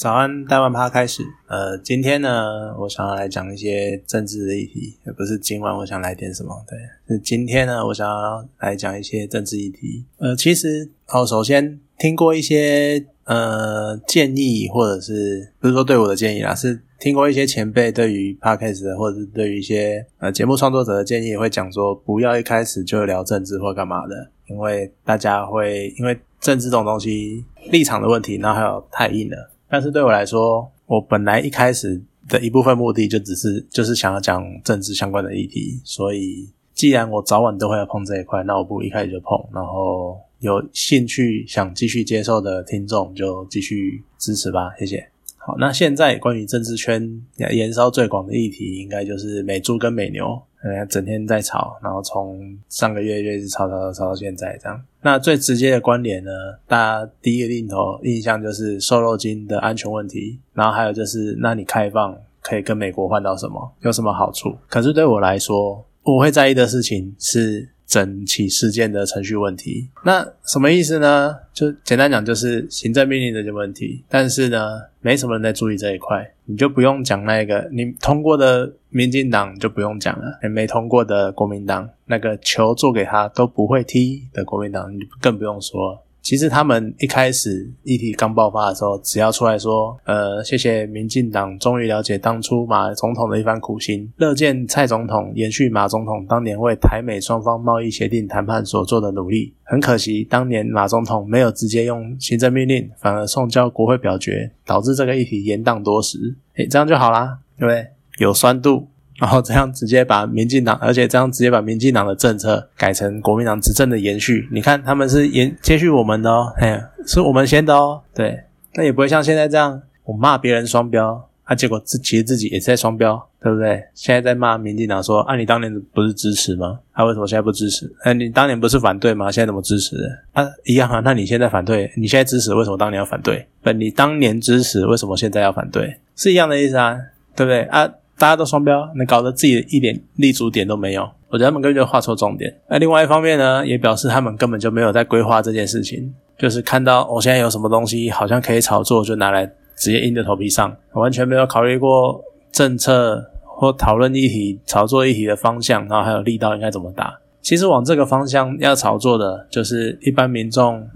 [0.00, 1.22] 早安，大湾趴开始。
[1.46, 10.06] 呃，今天呢，我想要来讲一些政治的议题，也不是今晚我想来点什么，对，是今天呢，我想要来讲一些政治议题。
[10.16, 29.49] 呃，其实哦，首先听过一些呃建议，或者是不是说对我的建议啦，是听过一些前辈对于 podcast 或者是对于一些呃节目创作者的建议，会讲说不要一开始就聊政治或干嘛的，因为大家会因为政治这种东西立场的问题，然后还有太硬了。
[29.70, 45.08] 但是对我来说，我本来一开始的一部分目的就只是就是想要讲政治相关的议题，所以既然我早晚都会要碰这一块，那我不如一开始就碰，然后有兴趣想继续接受的听众就继续支持吧，谢谢。
[45.42, 50.40] 好，那现在关于政治圈燃烧最广的议题，应该就是美猪跟美牛。
[50.62, 54.78] 呃，整天在吵，然后从上个月就一直吵吵吵吵到现在这样。
[55.00, 56.30] 那最直接的关联呢，
[56.68, 64.54] 大家第一个镜头印象就是瘦肉精的安全问题，然后还有就是，那你开放可以跟美国换到什么，有什么好处？
[64.68, 67.70] 可是对我来说，我会在意的事情是。
[67.90, 71.36] 整起事件的程序问题，那什么意思呢？
[71.52, 74.04] 就简单讲，就是行政命令这些问题。
[74.08, 86.00] 但是呢，没什么人在注意这一块，你就不用讲那个你通过的民进党就不用讲了，你没通过的国民党那个球做给他都不会踢的国民党，你更不用说。
[86.22, 99.54] 其实他们一开始议题刚爆发的时候，只要出来说，呃，谢谢民进党终于了解当初马总统的一番苦心，乐见蔡总统延续马总统当年为台美双方贸易协定谈判所做的努力。
[99.64, 106.36] 很可惜，当年马总统没有直接用行政命令，反而送交国会表决，导致这个议题延宕多时。
[106.56, 107.86] 诶，这样就好啦，对不对？
[108.18, 108.88] 有酸度。
[109.20, 114.48] 然后这样直接把民进党， 而且这样直接把民进党的政策改成国民党执政的延续。
[114.50, 118.00] 你看他们是延接续我们的哦，嘿，是我们先的哦。
[118.14, 118.40] 对，
[118.74, 123.84] 那也不会像现在这样，我骂别人双标，啊，结果自其实自己也是在双标，对不对？
[123.92, 126.78] 现在在骂民进党说，啊，你当年不是支持吗？
[126.94, 127.92] 他为什么现在不支持？
[128.04, 129.30] 哎，你当年不是反对吗？
[129.30, 129.96] 现在怎么支持？
[130.32, 131.00] 啊，一样啊。
[131.04, 133.46] 那你现在反对，你现在支持，为什么当年要反对？
[133.62, 135.98] 不，你当年支持，为什么现在要反对？
[136.16, 136.98] 是一样的意思啊，
[137.36, 137.64] 对不对？
[137.64, 137.90] 啊。
[138.20, 142.54] 大家都双标，你搞得自己一点立足点都没有，我觉得他们根本就画错重点。
[142.68, 152.22] 那另外一方面呢，也表示他们根本就没有在规划这件事情，就是看到我现在有什么东西好像可以炒作，就拿来直接硬着头皮上，完全没有考虑过
[152.52, 157.18] 政策或讨论议题、炒作议题的方向，然后还有力道应该怎么打。
[157.40, 160.86] 其实往这个方向要炒作的，就是一般民众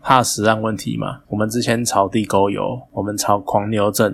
[0.00, 1.20] 怕食案问题嘛。
[1.28, 4.10] 我们之前炒地沟油，我们炒狂牛症，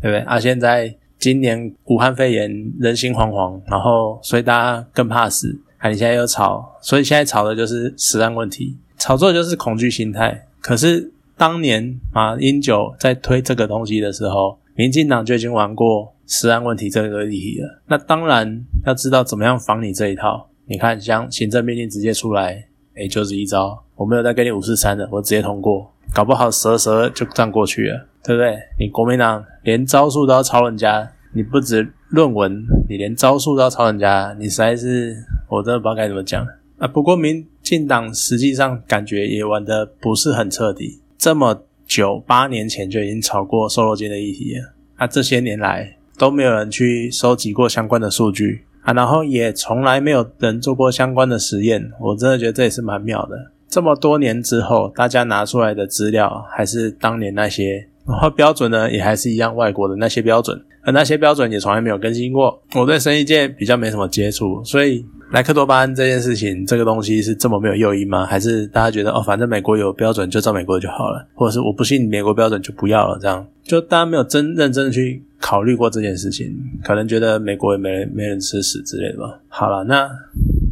[0.00, 0.20] 对不对？
[0.20, 0.96] 啊，现在。
[1.22, 2.50] 今年武汉肺炎
[2.80, 5.56] 人心惶惶，然后所以大家更怕死。
[5.78, 10.48] 啊，你现在又炒，所以现在炒的就是食安问题，炒作就是恐惧心态。
[10.60, 17.80] 可是当年马英九在推这个东西的时候，民进党就已经玩过食安问题这个议题了。
[17.86, 20.48] 那当然要知道怎么样防你这一套。
[20.66, 22.64] 你看，像行政命令直接出来，
[22.94, 28.08] 哎，就是一招，我没有再给你五四三的，我直接通过，搞不好蛇蛇就站过去了。
[28.24, 28.56] 对不对？
[28.78, 35.16] 你国民党连招数都要抄人家，你不止论文，你连招数都要抄人家，你实在是
[35.48, 36.46] 我真的不知道该怎么讲
[36.78, 36.86] 啊。
[36.86, 53.50] 不过民进党实际上感觉也玩的不是很彻底，这么久八年前就已经炒过瘦肉精的议题了，啊，这些年来都没有人去收集过相关的数据啊，然后也从来没有人做过相关的实验，我真的觉得这也是蛮妙的。
[53.68, 57.88] 这么多年之后，大家拿出来的资料还是当年那些。
[58.04, 62.62] 然后标准呢，也还是一样，外国的那些标准，而那些标准也从来没有更新过。
[62.74, 68.26] 我对生意界比较没什么接触，所以莱克多巴胺这件事情，这个东西是这么没有诱因吗？
[68.26, 73.18] 还是大家觉得哦，反正美国有标准，就照美国就好了，或者是我不信美国标准就不要了？
[73.20, 79.40] 这样就大家没有真认真的去考虑过这件事情，可能觉得美国也没人没人吃屎之类的吧。
[79.48, 80.08] 好了，那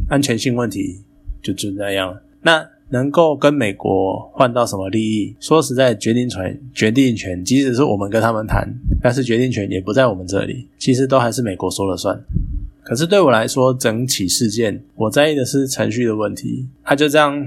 [0.09, 0.99] 安全性问题
[1.41, 2.67] 就就那样，那。
[2.93, 5.33] 能够跟美国换到什么利益？
[5.39, 8.67] 说实在，决定权决定权，即使是我们跟他们谈，
[9.01, 12.21] 但是决定权也不在我们这里，其实都还是美国说了算。
[12.83, 16.67] 可是对我来说，整起事件，我在意的是程序的问题。
[16.83, 17.41] 他就这样，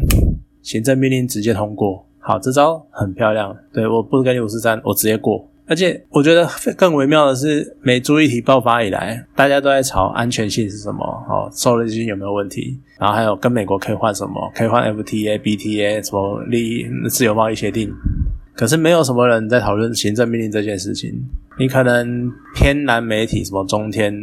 [0.62, 3.54] 行政命令直接通过，好，这招很漂亮。
[3.72, 5.48] 对，我不跟你五四三，我直接过。
[5.66, 6.46] 而且我觉得
[6.76, 17.90] 更微妙的是，美猪议题爆发以来，大家都在吵安全性是什么，哦，受热性有没有问题，然后还有跟美国可以换什么，可以换 FTA、BTA 什么利益自由贸易协定，
[18.54, 21.12] 可是没有什么人在讨论行政命令这件事情。
[21.58, 24.14] 你可能偏蓝媒体，什么中天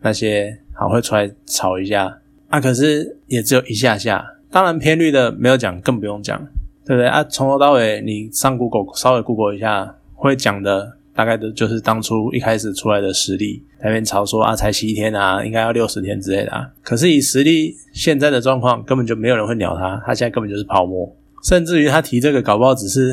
[0.00, 2.18] 那些，好会出来吵一下，
[2.48, 4.24] 啊，可是也只有一下下。
[4.50, 6.38] 当然偏绿的没有讲，更不用讲，
[6.86, 7.22] 对不对啊？
[7.24, 9.96] 从头到尾你上 Google 稍微 Google 一下。
[10.14, 10.98] 会讲的。
[11.16, 16.68] 大概的就是当初一开始出来的实力，那边炒说啊才七天啊，应该要六十天之类的啊。
[16.82, 21.14] 可是以实力现在的状况，根本就没有人会鸟他，他现在根本就是泡沫。
[21.44, 23.12] 甚至于他提这个，搞不好只是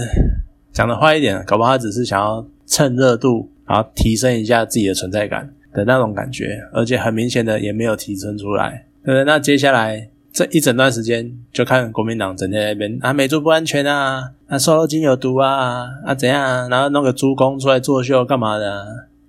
[0.73, 9.23] 讲的坏一点，搞不好他只是想要蹭热度，然后提升一下自己的存在感的那种感觉，而且很明显的也没有提升出来，对？
[9.23, 10.09] 那接下来。
[10.33, 16.69] 这一整段时间，就看国民党整天那边啊，美猪不安全啊，啊，瘦肉精有毒啊，啊怎样？
[16.69, 18.81] 然后弄个猪公出来作秀干嘛的？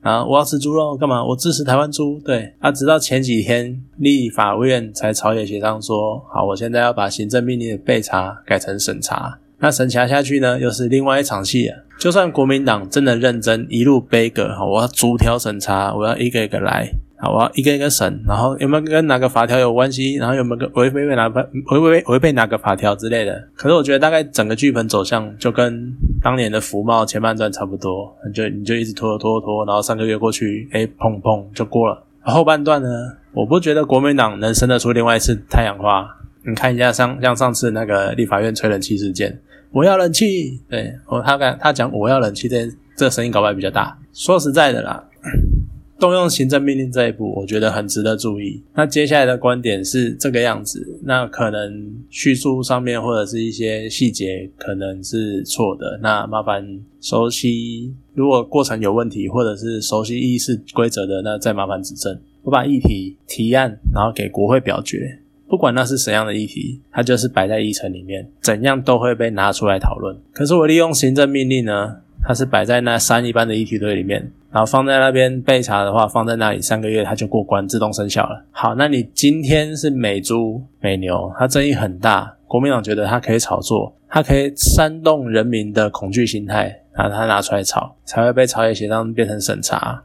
[0.03, 1.25] 啊，我要吃猪肉干嘛？
[1.25, 2.21] 我支持台湾猪。
[2.25, 9.41] 对啊，直到前几天立法院才朝野协商说，好，我现在要把行政命令的备查改成审查。
[9.63, 11.79] 那审查下去呢，又是另外一场戏啊。
[11.97, 16.91] 就算国民党真的认真一路背个，我要逐条审查，我要一个一个来。
[17.17, 20.17] 好，我要一个一个审，然后有没有跟哪个法条有关系？
[20.17, 23.41] 然后有没有违背哪违违违违背哪个法条之类的？
[23.55, 32.03] 可是我觉得大概整个剧本走向就跟当年的福茂前半段差不多，你就你就一直拖拖拖，然后三个月过去，哎，砰砰就过了。
[32.23, 32.89] 后半段呢，
[33.33, 36.05] 我不觉得国民党能生得出另外一次太阳花。
[36.45, 39.39] 你看一下上像上次那个立法院吹冷气事件，
[39.73, 43.99] 我要冷气，对我他讲他讲我要冷气，这这声音搞不好比较大。
[44.13, 45.09] 说实在的啦。
[45.99, 48.61] 动用行政命令这一步，我觉得很值得注意。
[48.75, 56.01] 那接下来的观点是这个样子，那可能叙述上面或者是一些细节可能是错的。
[56.03, 62.21] 那麻烦熟悉，如果过程有问题，或者是熟悉议事规则的，那再麻烦指正。
[62.43, 65.21] 我把议题提案，然后给国会表决，
[65.53, 70.17] 不管那是怎样的议题，它就是摆在议程里面，怎样都会被拿出来讨论。
[70.33, 71.97] 可是我利用行政命令呢？
[72.27, 78.43] 它是摆在那三一般的议题堆里面，然后放在那边备查的话，放在那里三个月它就过关，自动生效了。
[78.51, 90.03] 好，那你今天是美猪美牛，它争议很大，国民党觉得它可以炒作，它可以煽动人民的恐惧心态，然后它拿出来炒，才会被朝野协商变成审查。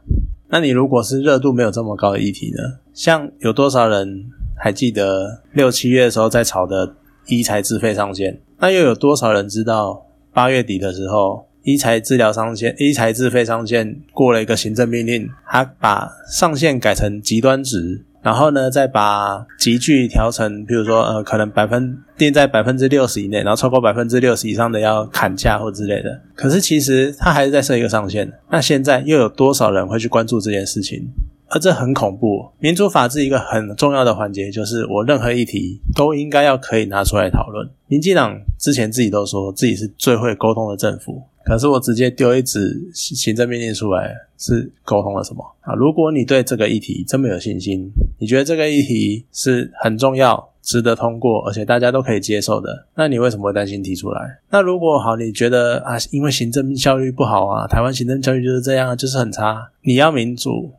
[0.50, 2.80] 那你如果是热度没有这么高的议题呢？
[2.92, 4.26] 像有多少人
[4.58, 6.94] 还记得六七月的时候在炒的
[7.26, 8.40] 医材自费上限？
[8.58, 11.46] 那又有多少人知道八月底的时候？
[11.64, 26.18] 医材治疗上限、医材自费上限过了一个行政命令，他把上限改成极端值，然后呢，再把集聚调成，比如说呃，可能百分定在百分之六十以内，然后超过百分之六十以上的要砍价或之类的。
[26.34, 28.32] 可是其实他还是在设一个上限。
[28.50, 31.06] 那现在又有多少人会去关注这件事情？
[31.48, 32.48] 而这很恐怖。
[32.58, 37.68] 民主法治一个很重要的环节就是，我任何议题都应该要可以拿出来讨论。
[37.86, 41.22] 民进党之前自己都说自己是最会沟通的政府。
[41.44, 45.72] 可是我直接丢一纸行政命令出来，是沟通了什么啊？
[45.74, 54.40] 如果你对这个议题这么有信心，你觉得这个议题是很重要、值得通过，而且大家都可以接受的，那你为什么会担心提出来？
[54.50, 59.70] 那如果好，你觉得啊，因为行政效率不好啊，台湾行政效率就是这样，就是很差。
[59.80, 60.70] 你要民主，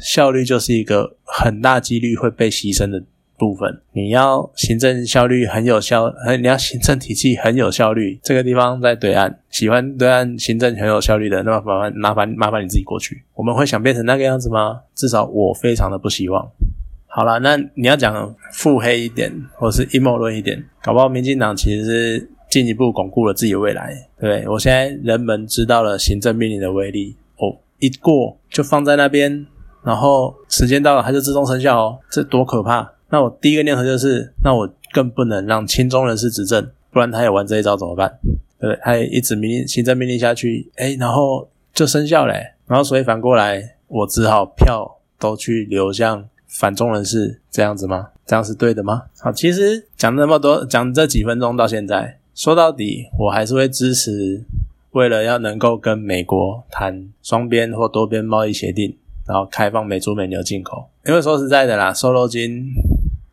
[0.00, 3.02] 效率就是一个很大几率会被牺牲的。
[3.38, 8.16] 部分你要行政效率很有效，你要行政体系很有效率。
[8.22, 13.20] 这个地方在对岸，喜欢对岸行政很有效率的，那么麻烦麻烦麻烦你自己过去。
[13.34, 14.82] 我们会想变成那个样子吗？
[14.94, 16.48] 至少我非常的不希望。
[17.08, 23.92] 好了，那你要讲腹黑一点，或是阴谋论一点，搞不好民进党其实是进一步巩固了自己的未来。
[24.20, 29.46] 对我现在人们知道了行政命令的威力，哦，一过就放在那边，
[29.84, 32.92] 然后时间到了它就自动生效哦，这多可怕！
[33.10, 38.18] 那我第一个念头就是，那我更不能让亲中人士执政，不然他也玩这一招怎么办？
[38.58, 38.80] 对不对？
[38.82, 42.52] 他也一直命令行政命令下去，哎，然后就生效嘞。
[42.66, 48.08] 然后所以反过来，我只好票都去流向反中人士，这样子吗？
[48.24, 49.02] 这样是对的吗？
[49.20, 54.42] 好，其实讲那么多，讲这几分钟到现在，说到底，我还是会支持，
[54.92, 60.88] 为了要能够跟美国谈双边或多边贸易协定，然后开放美猪美牛进口。
[61.06, 62.72] 因为说实在的啦，瘦肉精。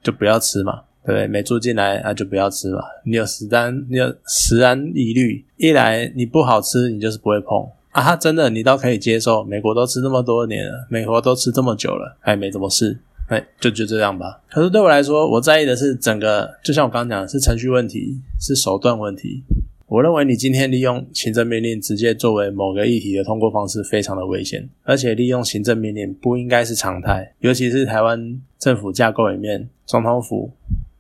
[0.02, 1.28] 就不要吃嘛，对不对？
[1.28, 2.80] 美猪进来啊，就不要吃嘛。
[3.04, 8.16] 你有食安，你有食安疑虑，一来你不好吃，你就是不会碰啊。
[8.16, 9.44] 真的，你倒可以接受。
[9.44, 14.40] 美国都吃那么多年了，美国都吃这么久了，还没怎么事，哎，就就这样吧。
[14.50, 19.44] 可是对我来说，我在意的是整个，就像我刚刚讲，是程序问题，是手段问题。
[19.90, 24.70] 我认为你今天利用行政命令直接作为某个议题的通过方式，非常的危险。
[24.84, 30.52] 而且利用行政命令不应该是常态，尤其是台湾政府架构里面，总统府、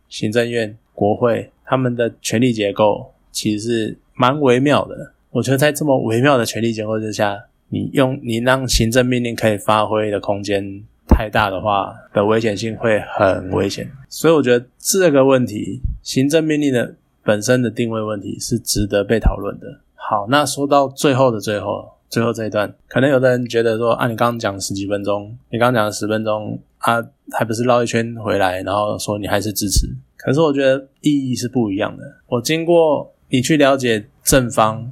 [0.07, 5.13] 行政院、国会他们的权力结构其实是蛮微妙的。
[5.29, 13.87] 我觉得在这么微妙的权力结构之下，你用你让行政命令可以发挥的空间太大的话，的危险性会很危险。
[14.07, 16.95] 所以我觉得这个问题，行政命令的。
[17.29, 19.67] 本身的定位问题是值得被讨论的。
[19.93, 26.97] 好，那说到最后的最后，最后这一段，可能有的人觉得说啊，你刚刚讲十几分钟，你刚刚讲十分钟啊，
[27.33, 29.87] 还不是绕一圈回来，然后说你还是支持。
[30.17, 32.03] 可是我觉得意义是不一样的。
[32.29, 34.91] 我经过你去了解正方、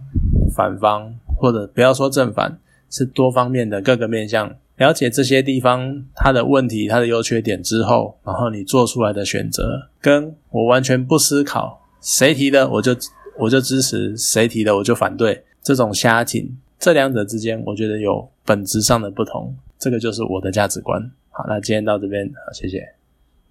[0.55, 12.95] 反方，或者不要说正反，是多方面的各个面向，了解这些地方它的问题、它的优缺点之后，然后你做出来的选择，跟我完全不思考，谁提的我就
[13.37, 19.53] 我就支持，谁提的我就反对，这种瞎挺，这两者之间，我觉得有本质上的不同。
[19.77, 21.11] 这个就是我的价值观。
[21.31, 22.96] 好，那今天到这边，好，谢谢。